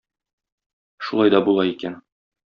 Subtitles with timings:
[1.09, 1.99] Шулай да була икән.